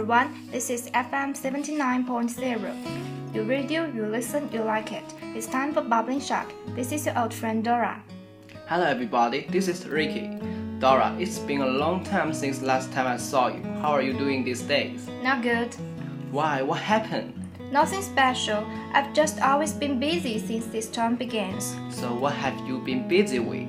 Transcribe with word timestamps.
Everyone, 0.00 0.48
this 0.50 0.70
is 0.70 0.88
FM 0.92 1.36
79.0. 1.36 3.34
You 3.34 3.42
radio, 3.42 3.84
you 3.84 4.06
listen, 4.06 4.48
you 4.50 4.62
like 4.62 4.92
it. 4.92 5.04
It's 5.36 5.46
time 5.46 5.74
for 5.74 5.82
Bubbling 5.82 6.20
Shock. 6.20 6.50
This 6.68 6.90
is 6.90 7.04
your 7.04 7.18
old 7.18 7.34
friend 7.34 7.62
Dora. 7.62 8.02
Hello 8.66 8.86
everybody, 8.86 9.46
this 9.50 9.68
is 9.68 9.86
Ricky. 9.86 10.30
Dora, 10.78 11.14
it's 11.18 11.38
been 11.40 11.60
a 11.60 11.66
long 11.66 12.02
time 12.02 12.32
since 12.32 12.62
last 12.62 12.90
time 12.92 13.06
I 13.06 13.18
saw 13.18 13.48
you. 13.48 13.62
How 13.82 13.90
are 13.90 14.00
you 14.00 14.14
doing 14.14 14.42
these 14.42 14.62
days? 14.62 15.06
Not 15.22 15.42
good. 15.42 15.74
Why? 16.30 16.62
What 16.62 16.78
happened? 16.78 17.34
Nothing 17.70 18.00
special. 18.00 18.66
I've 18.94 19.12
just 19.12 19.38
always 19.42 19.74
been 19.74 20.00
busy 20.00 20.38
since 20.38 20.64
this 20.68 20.88
term 20.88 21.16
begins. 21.16 21.76
So 21.90 22.14
what 22.14 22.32
have 22.32 22.58
you 22.66 22.78
been 22.78 23.06
busy 23.06 23.38
with? 23.38 23.68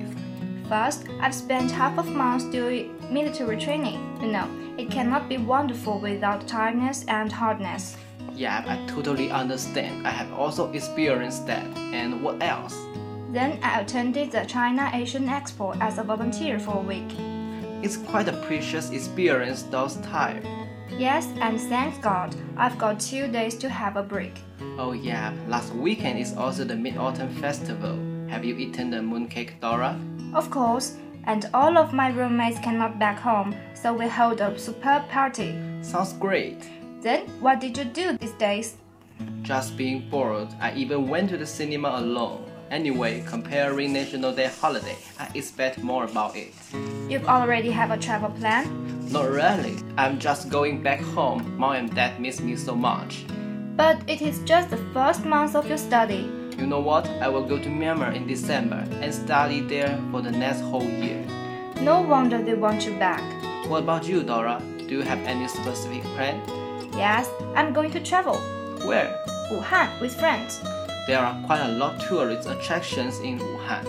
First, 0.72 1.04
I've 1.20 1.34
spent 1.34 1.70
half 1.70 1.98
of 1.98 2.08
month 2.08 2.50
doing 2.50 2.96
military 3.12 3.58
training. 3.58 4.00
You 4.22 4.28
know, 4.28 4.48
it 4.78 4.90
cannot 4.90 5.28
be 5.28 5.36
wonderful 5.36 6.00
without 6.00 6.48
tiredness 6.48 7.04
and 7.08 7.30
hardness. 7.30 7.94
Yeah, 8.32 8.64
I 8.66 8.90
totally 8.90 9.30
understand. 9.30 10.06
I 10.06 10.10
have 10.12 10.32
also 10.32 10.72
experienced 10.72 11.46
that. 11.46 11.66
And 11.76 12.22
what 12.22 12.42
else? 12.42 12.74
Then 13.32 13.58
I 13.62 13.80
attended 13.80 14.32
the 14.32 14.46
China 14.46 14.90
ASEAN 14.94 15.28
Expo 15.28 15.78
as 15.78 15.98
a 15.98 16.02
volunteer 16.02 16.58
for 16.58 16.78
a 16.78 16.80
week. 16.80 17.12
It's 17.82 17.98
quite 17.98 18.28
a 18.28 18.42
precious 18.46 18.88
experience 18.92 19.64
those 19.64 19.96
tired. 19.96 20.48
Yes, 20.88 21.28
and 21.42 21.60
thank 21.60 22.00
God, 22.00 22.34
I've 22.56 22.78
got 22.78 22.98
two 22.98 23.26
days 23.28 23.56
to 23.56 23.68
have 23.68 23.98
a 23.98 24.02
break. 24.02 24.40
Oh 24.78 24.92
yeah, 24.92 25.34
last 25.48 25.74
weekend 25.74 26.18
is 26.18 26.34
also 26.34 26.64
the 26.64 26.76
Mid-Autumn 26.76 27.28
Festival. 27.42 28.11
Have 28.32 28.46
you 28.46 28.56
eaten 28.56 28.88
the 28.88 28.96
mooncake, 28.96 29.60
Dora? 29.60 30.00
Of 30.32 30.50
course, 30.50 30.96
and 31.24 31.50
all 31.52 31.76
of 31.76 31.92
my 31.92 32.08
roommates 32.08 32.58
cannot 32.60 32.98
back 32.98 33.18
home, 33.18 33.54
so 33.74 33.92
we 33.92 34.08
hold 34.08 34.40
a 34.40 34.58
superb 34.58 35.06
party. 35.10 35.54
Sounds 35.82 36.14
great. 36.14 36.56
Then, 37.02 37.26
what 37.42 37.60
did 37.60 37.76
you 37.76 37.84
do 37.84 38.16
these 38.16 38.32
days? 38.32 38.78
Just 39.42 39.76
being 39.76 40.08
bored, 40.08 40.48
I 40.62 40.72
even 40.72 41.08
went 41.08 41.28
to 41.28 41.36
the 41.36 41.44
cinema 41.44 41.90
alone. 41.98 42.42
Anyway, 42.70 43.22
comparing 43.26 43.92
National 43.92 44.32
Day 44.32 44.46
holiday, 44.46 44.96
I 45.20 45.28
expect 45.34 45.82
more 45.82 46.04
about 46.04 46.34
it. 46.34 46.54
You've 47.10 47.28
already 47.28 47.70
have 47.70 47.90
a 47.90 47.98
travel 47.98 48.30
plan? 48.30 48.64
Not 49.12 49.28
really. 49.28 49.76
I'm 49.98 50.18
just 50.18 50.48
going 50.48 50.82
back 50.82 51.02
home. 51.02 51.58
Mom 51.58 51.74
and 51.74 51.94
dad 51.94 52.18
miss 52.18 52.40
me 52.40 52.56
so 52.56 52.74
much. 52.74 53.26
But 53.76 54.00
it 54.08 54.22
is 54.22 54.38
just 54.46 54.70
the 54.70 54.80
first 54.94 55.26
month 55.26 55.54
of 55.54 55.68
your 55.68 55.76
study. 55.76 56.30
You 56.58 56.66
know 56.66 56.80
what? 56.80 57.06
I 57.20 57.28
will 57.28 57.44
go 57.44 57.58
to 57.58 57.68
Myanmar 57.68 58.14
in 58.14 58.26
December 58.26 58.86
and 59.00 59.12
study 59.12 59.60
there 59.60 59.98
for 60.10 60.20
the 60.22 60.30
next 60.30 60.60
whole 60.60 60.84
year. 60.84 61.24
No 61.80 62.00
wonder 62.00 62.42
they 62.42 62.54
want 62.54 62.84
you 62.86 62.92
back. 62.98 63.22
What 63.68 63.82
about 63.82 64.06
you, 64.06 64.22
Dora? 64.22 64.62
Do 64.78 64.98
you 64.98 65.02
have 65.02 65.18
any 65.20 65.48
specific 65.48 66.02
plan? 66.14 66.40
Yes, 66.92 67.28
I'm 67.56 67.72
going 67.72 67.90
to 67.92 68.00
travel. 68.00 68.36
Where? 68.86 69.18
Wuhan 69.50 70.00
with 70.00 70.14
friends. 70.18 70.60
There 71.06 71.18
are 71.18 71.34
quite 71.46 71.62
a 71.62 71.72
lot 71.72 71.94
of 71.96 72.08
tourist 72.08 72.48
attractions 72.48 73.18
in 73.20 73.38
Wuhan. 73.38 73.84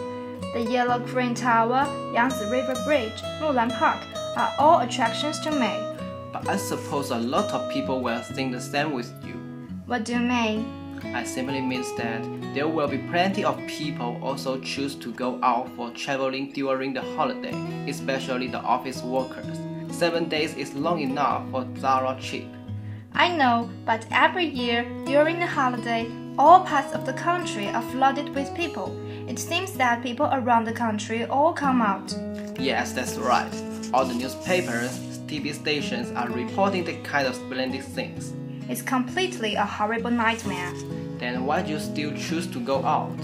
The 0.54 0.62
Yellow 0.62 1.00
Crane 1.06 1.36
Tower, 1.36 1.86
Yangtze 2.14 2.50
River 2.50 2.76
Bridge, 2.86 3.22
Mulan 3.42 3.72
Park 3.78 4.02
are 4.38 4.54
all 4.58 4.80
attractions 4.80 5.40
to 5.42 5.52
me. 5.52 5.74
But 6.32 6.48
I 6.48 6.58
suppose 6.58 7.12
a 7.12 7.20
lot 7.20 7.52
of 7.52 7.72
people 7.72 8.02
will 8.02 8.22
think 8.22 8.52
the 8.54 8.62
same 8.62 8.94
with 8.94 9.12
you. 9.26 9.34
What 9.86 10.06
do 10.06 10.14
you 10.14 10.20
mean? 10.20 10.83
I 11.14 11.24
simply 11.24 11.62
means 11.62 11.94
that 11.96 12.24
there 12.54 12.68
will 12.68 12.88
be 12.88 12.98
plenty 12.98 13.44
of 13.44 13.58
people 13.68 14.20
also 14.22 14.60
choose 14.60 14.96
to 14.96 15.12
go 15.14 15.40
out 15.44 15.70
for 15.76 15.92
traveling 15.92 16.52
during 16.52 16.94
the 16.94 17.02
holiday, 17.16 17.54
especially 17.88 18.48
the 18.48 18.60
office 18.60 19.02
workers. 19.04 19.60
Seven 19.92 20.30
days 20.30 20.56
is 20.56 20.74
long 20.74 21.00
enough 21.02 21.50
for 21.52 21.68
Zara 21.78 22.18
trip. 22.22 22.48
I 23.14 23.36
know, 23.36 23.70
but 23.86 24.06
every 24.12 24.46
year 24.46 24.86
during 25.06 25.40
the 25.40 25.46
holiday, 25.46 26.10
all 26.40 26.62
parts 26.62 26.94
of 26.94 27.06
the 27.06 27.14
country 27.14 27.68
are 27.68 27.84
flooded 27.84 28.34
with 28.34 28.56
people. 28.56 28.98
It 29.28 29.38
seems 29.38 29.74
that 29.74 30.02
people 30.02 30.30
around 30.32 30.66
the 30.66 30.74
country 30.74 31.26
all 31.26 31.54
come 31.54 31.82
out. 31.82 32.16
Yes, 32.60 32.92
that's 32.94 33.18
right. 33.18 33.54
All 33.94 34.06
the 34.06 34.16
newspapers, 34.16 34.98
TV 35.28 35.54
stations 35.54 36.12
are 36.12 36.30
reporting 36.30 36.84
the 36.84 36.96
kind 37.04 37.28
of 37.28 37.36
splendid 37.36 37.84
things. 37.84 38.34
It's 38.70 38.82
completely 38.82 39.56
a 39.56 39.66
horrible 39.66 40.12
nightmare. 40.12 40.74
Then 41.18 41.46
why 41.46 41.62
do 41.62 41.72
you 41.72 41.80
still 41.80 42.12
choose 42.14 42.48
to 42.48 42.60
go 42.60 42.84
out? 42.86 43.18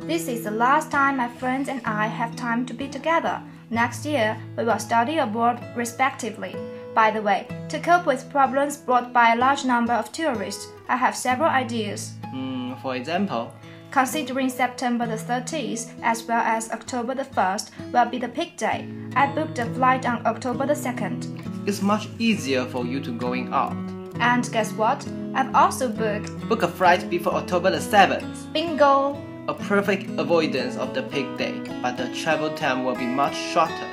This 0.00 0.28
is 0.28 0.44
the 0.44 0.50
last 0.50 0.90
time 0.90 1.16
my 1.16 1.28
friends 1.28 1.68
and 1.68 1.80
I 1.84 2.06
have 2.06 2.36
time 2.36 2.64
to 2.66 2.74
be 2.74 2.88
together. 2.88 3.42
Next 3.70 4.04
year, 4.06 4.36
we 4.56 4.64
will 4.64 4.78
study 4.78 5.18
abroad 5.18 5.62
respectively. 5.74 6.54
By 6.94 7.10
the 7.10 7.22
way, 7.22 7.46
to 7.68 7.78
cope 7.80 8.06
with 8.06 8.30
problems 8.30 8.76
brought 8.76 9.12
by 9.12 9.32
a 9.32 9.36
large 9.36 9.64
number 9.64 9.92
of 9.92 10.12
tourists, 10.12 10.68
I 10.88 10.96
have 10.96 11.16
several 11.16 11.50
ideas. 11.50 12.12
Hmm, 12.30 12.74
for 12.76 12.94
example, 12.96 13.52
Considering 13.90 14.50
September 14.50 15.06
the 15.06 15.16
30th 15.16 15.90
as 16.02 16.22
well 16.24 16.42
as 16.42 16.70
October 16.70 17.14
the 17.14 17.24
1st 17.24 17.70
will 17.92 18.04
be 18.04 18.18
the 18.18 18.28
peak 18.28 18.56
day, 18.58 18.86
I 19.14 19.26
booked 19.32 19.58
a 19.58 19.64
flight 19.74 20.04
on 20.04 20.26
October 20.26 20.66
the 20.66 20.74
2nd. 20.74 21.24
it's 21.66 21.80
much 21.80 22.08
easier 22.18 22.66
for 22.66 22.84
you 22.84 23.00
to 23.00 23.10
going 23.12 23.52
out. 23.54 23.76
And 24.20 24.50
guess 24.52 24.72
what? 24.72 25.06
I've 25.34 25.54
also 25.54 25.88
booked 25.88 26.30
Book 26.48 26.62
a 26.62 26.68
flight 26.68 27.08
before 27.10 27.34
October 27.34 27.70
the 27.70 27.78
7th. 27.78 28.52
bingo! 28.52 29.16
A 29.48 29.54
perfect 29.54 30.08
avoidance 30.18 30.76
of 30.76 30.94
the 30.94 31.02
peak 31.02 31.26
day, 31.36 31.54
but 31.82 31.96
the 31.96 32.12
travel 32.14 32.50
time 32.54 32.84
will 32.84 32.96
be 32.96 33.06
much 33.06 33.36
shorter. 33.52 33.88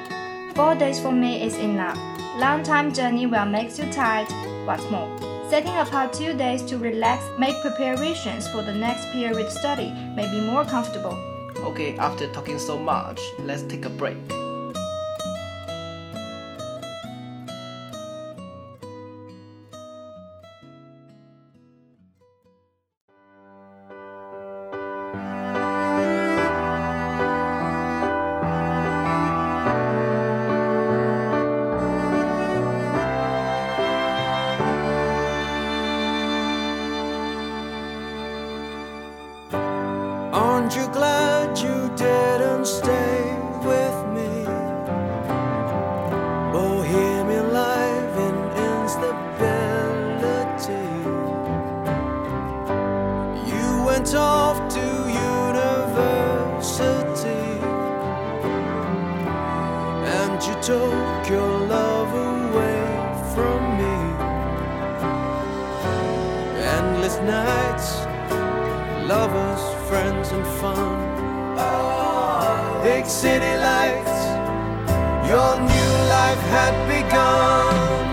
Four 0.55 0.75
days 0.75 0.99
for 0.99 1.11
me 1.11 1.43
is 1.43 1.55
enough. 1.57 1.97
Long 2.39 2.63
time 2.63 2.93
journey 2.93 3.27
will 3.27 3.45
make 3.45 3.77
you 3.77 3.85
tired. 3.91 4.27
What's 4.65 4.89
more, 4.89 5.09
setting 5.49 5.75
apart 5.75 6.13
two 6.13 6.33
days 6.33 6.63
to 6.63 6.77
relax, 6.77 7.23
make 7.37 7.59
preparations 7.61 8.47
for 8.47 8.63
the 8.63 8.73
next 8.73 9.11
period 9.11 9.51
study 9.51 9.91
may 10.15 10.29
be 10.31 10.41
more 10.41 10.65
comfortable. 10.65 11.17
Okay, 11.57 11.95
after 11.97 12.31
talking 12.33 12.57
so 12.57 12.79
much, 12.79 13.21
let's 13.39 13.63
take 13.63 13.85
a 13.85 13.89
break. 13.89 14.17
Endless 67.13 67.27
nights, 67.27 69.07
lovers, 69.07 69.89
friends, 69.89 70.31
and 70.31 70.45
fun. 70.59 71.13
Big 72.83 73.05
city 73.05 73.55
lights, 73.57 74.25
your 75.27 75.59
new 75.59 75.91
life 76.09 76.41
had 76.49 76.73
begun. 76.87 78.12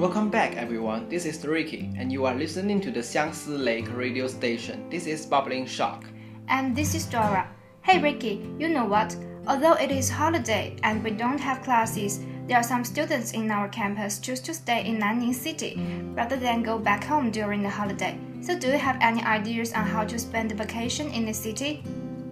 Welcome 0.00 0.30
back, 0.30 0.56
everyone. 0.56 1.10
This 1.10 1.26
is 1.26 1.44
Ricky, 1.46 1.90
and 1.98 2.10
you 2.10 2.24
are 2.24 2.34
listening 2.34 2.80
to 2.80 2.90
the 2.90 3.00
Xiangsi 3.00 3.62
Lake 3.62 3.94
radio 3.94 4.28
station. 4.28 4.88
This 4.88 5.06
is 5.06 5.26
Bubbling 5.26 5.66
Shock. 5.66 6.06
And 6.48 6.74
this 6.74 6.94
is 6.94 7.04
Dora. 7.04 7.46
Hey 7.82 8.00
Ricky, 8.00 8.48
you 8.58 8.70
know 8.70 8.86
what? 8.86 9.14
Although 9.46 9.74
it 9.74 9.90
is 9.90 10.08
holiday 10.08 10.74
and 10.84 11.04
we 11.04 11.10
don't 11.10 11.38
have 11.38 11.60
classes, 11.60 12.20
there 12.46 12.56
are 12.56 12.62
some 12.62 12.82
students 12.82 13.32
in 13.32 13.50
our 13.50 13.68
campus 13.68 14.18
choose 14.18 14.40
to 14.40 14.54
stay 14.54 14.86
in 14.86 15.00
Nanning 15.00 15.34
City 15.34 15.78
rather 16.14 16.36
than 16.36 16.62
go 16.62 16.78
back 16.78 17.04
home 17.04 17.30
during 17.30 17.62
the 17.62 17.68
holiday. 17.68 18.18
So 18.40 18.58
do 18.58 18.68
you 18.68 18.78
have 18.78 18.96
any 19.02 19.22
ideas 19.22 19.74
on 19.74 19.84
how 19.84 20.04
to 20.04 20.18
spend 20.18 20.50
the 20.50 20.54
vacation 20.54 21.10
in 21.10 21.26
the 21.26 21.34
city? 21.34 21.84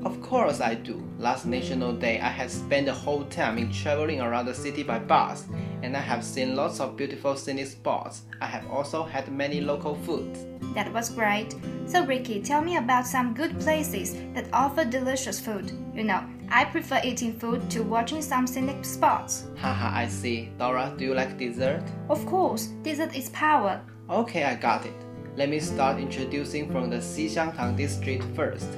Of 0.09 0.23
course, 0.23 0.63
I 0.63 0.73
do. 0.73 1.07
Last 1.19 1.45
National 1.45 1.93
Day, 1.93 2.19
I 2.19 2.31
had 2.31 2.51
spent 2.51 2.87
the 2.87 2.95
whole 2.95 3.25
time 3.25 3.59
in 3.59 3.71
traveling 3.71 4.23
around 4.23 4.47
the 4.47 4.55
city 4.55 4.83
by 4.83 4.99
bus, 4.99 5.45
and 5.83 5.95
I 5.95 6.01
have 6.01 6.25
seen 6.25 6.57
lots 6.57 6.81
of 6.81 6.97
beautiful 6.97 7.37
scenic 7.37 7.67
spots. 7.67 8.23
I 8.41 8.47
have 8.47 8.67
also 8.71 9.03
had 9.05 9.31
many 9.31 9.61
local 9.61 9.97
foods. 9.97 10.47
That 10.75 10.91
was 10.95 11.11
great. 11.11 11.55
So 11.85 12.07
Ricky, 12.07 12.41
tell 12.41 12.63
me 12.63 12.79
about 12.79 13.07
some 13.07 13.35
good 13.35 13.61
places 13.61 14.15
that 14.33 14.49
offer 14.55 14.87
delicious 14.87 15.39
food. 15.39 15.73
You 15.93 16.05
know, 16.05 16.25
I 16.51 16.65
prefer 16.65 17.03
eating 17.05 17.39
food 17.39 17.69
to 17.73 17.83
watching 17.83 18.23
some 18.23 18.47
scenic 18.47 18.87
spots. 18.87 19.45
Haha, 19.59 19.95
I 19.95 20.09
see. 20.09 20.51
Dora, 20.59 20.95
do 20.97 21.05
you 21.05 21.13
like 21.13 21.37
dessert? 21.37 21.85
Of 22.09 22.25
course, 22.25 22.69
dessert 22.83 23.15
is 23.15 23.29
power. 23.29 23.83
Okay, 24.09 24.45
I 24.45 24.55
got 24.55 24.87
it. 24.87 24.95
Let 25.37 25.51
me 25.51 25.61
start 25.61 26.01
introducing 26.01 26.73
from 26.73 26.89
the 26.89 26.97
Xixiangtang 26.97 27.77
district 27.77 28.25
first. 28.35 28.69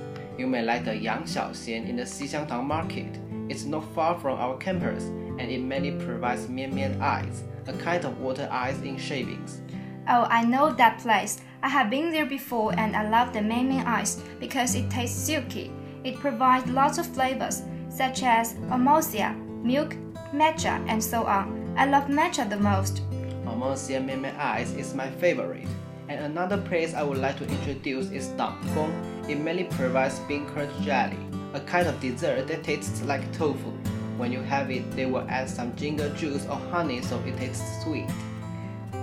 You 0.41 0.47
may 0.47 0.63
like 0.63 0.87
the 0.87 0.97
Yang 0.97 1.25
Xiaoxian 1.25 1.87
in 1.87 1.97
the 1.97 2.05
Xixiangtang 2.05 2.65
market. 2.65 3.19
It's 3.51 3.65
not 3.65 3.85
far 3.95 4.19
from 4.19 4.41
our 4.41 4.57
campus, 4.57 5.05
and 5.37 5.53
it 5.53 5.61
mainly 5.61 5.91
provides 6.03 6.49
mian 6.49 6.75
mian 6.75 6.97
ice, 7.03 7.43
a 7.67 7.75
kind 7.75 8.07
of 8.07 8.19
water 8.21 8.49
ice 8.51 8.81
in 8.81 8.97
shavings. 8.97 9.61
Oh, 10.09 10.25
I 10.31 10.43
know 10.45 10.73
that 10.73 11.01
place. 11.01 11.43
I 11.63 11.69
have 11.69 11.91
been 11.91 12.11
there 12.11 12.25
before 12.25 12.73
and 12.73 12.97
I 12.97 13.07
love 13.11 13.35
the 13.35 13.43
Mian 13.43 13.69
Mian 13.69 13.87
ice 13.87 14.23
because 14.41 14.75
it 14.75 14.89
tastes 14.89 15.21
silky. 15.21 15.71
It 16.05 16.17
provides 16.17 16.67
lots 16.71 16.97
of 16.97 17.07
flavors 17.07 17.61
such 17.91 18.23
as 18.23 18.55
amosia, 18.73 19.37
milk, 19.63 19.95
matcha, 20.33 20.83
and 20.89 21.05
so 21.05 21.25
on. 21.25 21.75
I 21.77 21.85
love 21.85 22.05
matcha 22.05 22.49
the 22.49 22.57
most. 22.57 23.03
Amosia 23.45 24.03
mian 24.03 24.23
mian 24.23 24.37
ice 24.37 24.73
is 24.73 24.95
my 24.95 25.11
favorite. 25.21 25.69
And 26.09 26.25
another 26.25 26.57
place 26.57 26.95
I 26.95 27.03
would 27.03 27.19
like 27.19 27.37
to 27.37 27.47
introduce 27.47 28.11
is 28.11 28.29
Dangfeng. 28.41 29.20
It 29.31 29.39
mainly 29.39 29.63
provides 29.63 30.19
bean 30.27 30.45
curd 30.49 30.69
jelly, 30.83 31.17
a 31.55 31.61
kind 31.61 31.87
of 31.87 32.01
dessert 32.01 32.49
that 32.49 32.65
tastes 32.65 33.01
like 33.03 33.33
tofu. 33.33 33.71
When 34.19 34.33
you 34.33 34.41
have 34.41 34.73
it, 34.73 34.91
they 34.97 35.07
will 35.07 35.25
add 35.31 35.49
some 35.49 35.77
ginger 35.77 36.09
juice 36.17 36.45
or 36.47 36.57
honey 36.57 37.01
so 37.01 37.17
it 37.21 37.37
tastes 37.37 37.85
sweet. 37.85 38.11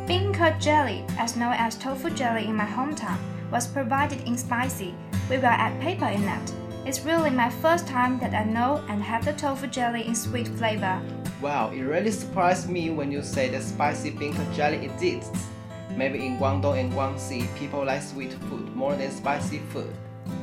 Bean 0.05 0.34
curd 0.34 0.60
jelly, 0.60 1.05
as 1.17 1.38
known 1.38 1.53
as 1.53 1.77
tofu 1.77 2.10
jelly 2.10 2.43
in 2.43 2.57
my 2.57 2.65
hometown, 2.65 3.17
was 3.51 3.67
provided 3.67 4.19
in 4.27 4.38
spicy. 4.38 4.93
We 5.29 5.38
will 5.38 5.46
add 5.46 5.79
pepper 5.79 6.12
in 6.12 6.24
it. 6.24 6.53
It's 6.86 7.05
really 7.05 7.29
my 7.29 7.50
first 7.50 7.88
time 7.88 8.19
that 8.19 8.34
I 8.34 8.43
know 8.43 8.84
and 8.89 9.01
have 9.01 9.24
the 9.24 9.31
tofu 9.31 9.67
jelly 9.67 10.05
in 10.05 10.13
sweet 10.13 10.50
flavor. 10.50 11.01
Wow, 11.41 11.72
it 11.72 11.84
really 11.84 12.12
surprised 12.12 12.69
me 12.69 12.89
when 12.89 13.13
you 13.13 13.24
say 13.24 13.48
that 13.48 13.63
spicy 13.63 14.10
bean 14.10 14.34
curd 14.34 14.53
jelly 14.53 14.86
exists. 14.86 15.48
Maybe 15.96 16.25
in 16.25 16.38
Guangdong 16.38 16.77
and 16.77 16.91
Guangxi, 16.91 17.48
people 17.55 17.86
like 17.86 18.01
sweet 18.01 18.34
food 18.34 18.75
more 18.75 18.93
than 18.93 19.10
spicy 19.10 19.60
food. 19.72 19.96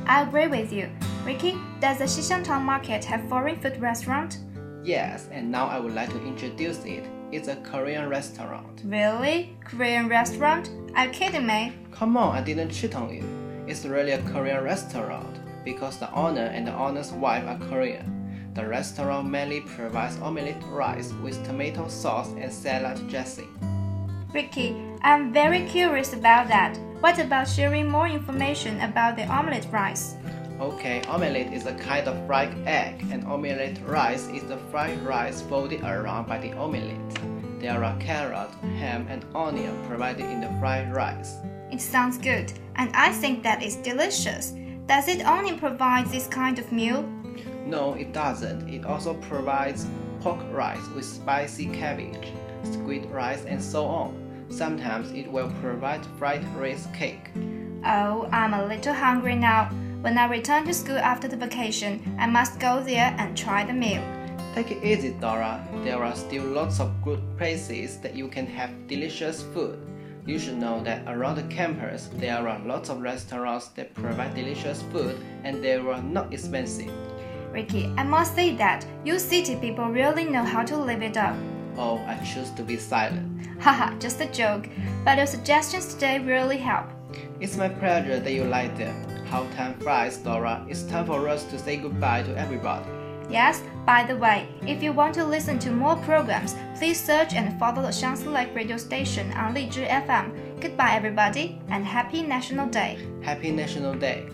I 0.05 0.23
agree 0.23 0.47
with 0.47 0.71
you. 0.71 0.89
Ricky, 1.25 1.57
does 1.79 1.97
the 1.97 2.05
Xixiangtang 2.05 2.61
market 2.61 3.03
have 3.05 3.27
foreign 3.27 3.59
food 3.59 3.81
restaurant? 3.81 4.39
Yes, 4.83 5.27
and 5.31 5.51
now 5.51 5.67
I 5.67 5.79
would 5.79 5.95
like 5.95 6.09
to 6.11 6.23
introduce 6.25 6.83
it. 6.85 7.03
It's 7.31 7.47
a 7.47 7.55
Korean 7.55 8.07
restaurant. 8.07 8.81
Really? 8.85 9.57
Korean 9.63 10.07
restaurant? 10.07 10.69
Are 10.95 11.05
you 11.05 11.11
kidding 11.11 11.47
me? 11.47 11.73
Come 11.91 12.15
on, 12.17 12.35
I 12.35 12.41
didn't 12.41 12.69
cheat 12.69 12.95
on 12.95 13.13
you. 13.13 13.23
It's 13.67 13.85
really 13.85 14.11
a 14.11 14.21
Korean 14.31 14.63
restaurant 14.63 15.39
because 15.65 15.97
the 15.97 16.13
owner 16.13 16.45
and 16.45 16.67
the 16.67 16.75
owner's 16.75 17.11
wife 17.11 17.45
are 17.45 17.57
Korean. 17.67 18.51
The 18.53 18.65
restaurant 18.67 19.27
mainly 19.27 19.61
provides 19.61 20.17
omelette 20.21 20.63
rice 20.69 21.11
with 21.23 21.43
tomato 21.45 21.87
sauce 21.87 22.29
and 22.37 22.53
salad 22.53 23.09
dressing. 23.09 23.49
Ricky, 24.31 24.75
I'm 25.01 25.33
very 25.33 25.65
curious 25.65 26.13
about 26.13 26.47
that. 26.49 26.77
What 27.05 27.19
about 27.19 27.47
sharing 27.47 27.87
more 27.87 28.07
information 28.07 28.81
about 28.81 29.15
the 29.15 29.27
omelette 29.27 29.67
rice? 29.71 30.15
Okay, 30.59 31.03
omelette 31.03 31.53
is 31.53 31.67
a 31.67 31.75
kind 31.75 32.07
of 32.07 32.25
fried 32.25 32.57
egg, 32.65 33.05
and 33.11 33.23
omelette 33.25 33.79
rice 33.85 34.27
is 34.29 34.41
the 34.45 34.57
fried 34.71 34.99
rice 35.03 35.39
folded 35.43 35.83
around 35.83 36.27
by 36.27 36.39
the 36.39 36.53
omelette. 36.53 37.59
There 37.59 37.83
are 37.83 37.95
carrot, 37.99 38.49
ham, 38.79 39.05
and 39.07 39.23
onion 39.35 39.85
provided 39.87 40.25
in 40.25 40.41
the 40.41 40.49
fried 40.59 40.91
rice. 40.95 41.35
It 41.71 41.79
sounds 41.79 42.17
good, 42.17 42.51
and 42.75 42.89
I 42.95 43.11
think 43.11 43.43
that 43.43 43.61
is 43.61 43.75
delicious. 43.75 44.55
Does 44.87 45.07
it 45.07 45.27
only 45.27 45.59
provide 45.59 46.07
this 46.07 46.25
kind 46.25 46.57
of 46.57 46.71
meal? 46.71 47.03
No, 47.67 47.93
it 47.93 48.13
doesn't. 48.13 48.67
It 48.67 48.83
also 48.83 49.13
provides 49.29 49.85
pork 50.21 50.41
rice 50.51 50.87
with 50.95 51.05
spicy 51.05 51.67
cabbage, 51.67 52.33
squid 52.63 53.05
rice, 53.11 53.45
and 53.45 53.61
so 53.61 53.85
on. 53.85 54.24
Sometimes 54.49 55.11
it 55.11 55.31
will 55.31 55.51
provide 55.61 56.05
fried 56.17 56.43
rice 56.55 56.87
cake. 56.93 57.31
Oh, 57.85 58.29
I'm 58.31 58.53
a 58.53 58.65
little 58.65 58.93
hungry 58.93 59.35
now. 59.35 59.69
When 60.01 60.17
I 60.17 60.27
return 60.27 60.65
to 60.65 60.73
school 60.73 60.97
after 60.97 61.27
the 61.27 61.35
vacation, 61.35 62.15
I 62.19 62.27
must 62.27 62.59
go 62.59 62.83
there 62.83 63.15
and 63.17 63.37
try 63.37 63.65
the 63.65 63.73
meal. 63.73 64.03
Take 64.53 64.71
it 64.71 64.83
easy, 64.83 65.09
Dora. 65.19 65.61
There 65.83 66.03
are 66.03 66.15
still 66.15 66.43
lots 66.43 66.79
of 66.79 66.93
good 67.03 67.21
places 67.37 67.97
that 67.97 68.15
you 68.15 68.27
can 68.27 68.47
have 68.47 68.87
delicious 68.87 69.43
food. 69.53 69.79
You 70.25 70.39
should 70.39 70.57
know 70.57 70.81
that 70.83 71.03
around 71.07 71.35
the 71.35 71.43
campus 71.55 72.09
there 72.13 72.47
are 72.47 72.59
lots 72.59 72.89
of 72.89 73.01
restaurants 73.01 73.67
that 73.75 73.93
provide 73.93 74.33
delicious 74.33 74.81
food 74.91 75.17
and 75.43 75.63
they 75.63 75.75
are 75.75 76.01
not 76.01 76.33
expensive. 76.33 76.91
Ricky, 77.51 77.93
I 77.97 78.03
must 78.03 78.33
say 78.33 78.55
that 78.55 78.85
you 79.03 79.19
city 79.19 79.55
people 79.55 79.89
really 79.89 80.25
know 80.25 80.43
how 80.43 80.63
to 80.63 80.77
live 80.77 81.01
it 81.01 81.17
up. 81.17 81.35
Oh, 81.77 81.97
I 82.07 82.17
choose 82.23 82.51
to 82.51 82.63
be 82.63 82.77
silent. 82.77 83.47
Haha, 83.59 83.95
just 83.99 84.21
a 84.21 84.27
joke. 84.27 84.69
But 85.03 85.17
your 85.17 85.27
suggestions 85.27 85.93
today 85.93 86.19
really 86.19 86.57
help. 86.57 86.87
It's 87.39 87.57
my 87.57 87.69
pleasure 87.69 88.19
that 88.19 88.31
you 88.33 88.43
like 88.45 88.77
them. 88.77 88.95
How 89.25 89.45
time 89.55 89.73
flies, 89.79 90.17
Dora. 90.17 90.65
It's 90.69 90.83
time 90.83 91.05
for 91.05 91.27
us 91.27 91.43
to 91.45 91.59
say 91.59 91.77
goodbye 91.77 92.23
to 92.23 92.37
everybody. 92.37 92.85
Yes, 93.29 93.61
by 93.85 94.03
the 94.03 94.15
way, 94.15 94.47
if 94.67 94.83
you 94.83 94.93
want 94.93 95.15
to 95.15 95.25
listen 95.25 95.57
to 95.59 95.71
more 95.71 95.95
programs, 95.97 96.55
please 96.77 97.03
search 97.03 97.33
and 97.33 97.59
follow 97.59 97.81
the 97.81 97.89
Xiangsi 97.89 98.31
Lake 98.31 98.53
radio 98.53 98.77
station 98.77 99.31
on 99.33 99.55
Lizhi 99.55 99.87
FM. 99.87 100.61
Goodbye, 100.61 100.93
everybody, 100.93 101.59
and 101.69 101.83
happy 101.85 102.21
National 102.21 102.67
Day. 102.67 102.99
Happy 103.21 103.51
National 103.51 103.95
Day. 103.95 104.27